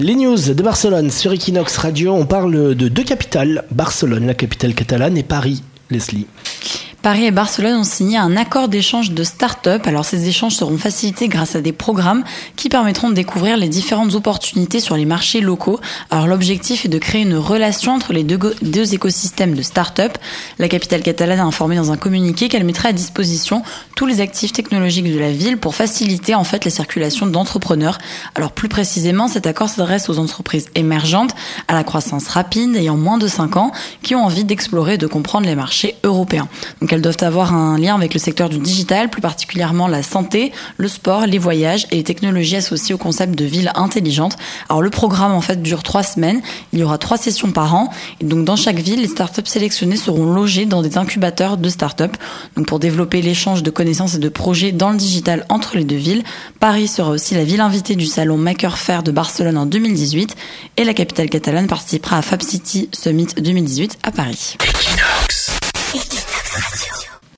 [0.00, 4.74] Les news de Barcelone sur Equinox Radio, on parle de deux capitales, Barcelone, la capitale
[4.74, 6.26] catalane, et Paris, Leslie.
[7.04, 9.86] Paris et Barcelone ont signé un accord d'échange de start-up.
[9.86, 12.24] Alors ces échanges seront facilités grâce à des programmes
[12.56, 15.78] qui permettront de découvrir les différentes opportunités sur les marchés locaux.
[16.08, 20.16] Alors l'objectif est de créer une relation entre les deux, écosystèmes de start-up.
[20.58, 23.62] La capitale catalane a informé dans un communiqué qu'elle mettrait à disposition
[23.96, 27.98] tous les actifs technologiques de la ville pour faciliter en fait la circulation d'entrepreneurs.
[28.34, 31.34] Alors plus précisément, cet accord s'adresse aux entreprises émergentes,
[31.68, 35.06] à la croissance rapide, ayant moins de 5 ans, qui ont envie d'explorer et de
[35.06, 36.48] comprendre les marchés européens.
[36.94, 40.86] Elles doivent avoir un lien avec le secteur du digital, plus particulièrement la santé, le
[40.86, 44.36] sport, les voyages et les technologies associées au concept de ville intelligente.
[44.68, 46.40] Alors le programme en fait dure trois semaines.
[46.72, 47.90] Il y aura trois sessions par an.
[48.20, 52.16] Et donc dans chaque ville, les startups sélectionnées seront logées dans des incubateurs de startups.
[52.56, 55.96] Donc pour développer l'échange de connaissances et de projets dans le digital entre les deux
[55.96, 56.22] villes,
[56.60, 60.36] Paris sera aussi la ville invitée du salon Maker Fair de Barcelone en 2018
[60.76, 64.56] et la capitale catalane participera à Fab City Summit 2018 à Paris.
[65.94, 67.13] 生きたさ。